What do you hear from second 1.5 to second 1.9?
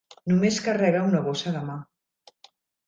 de mà.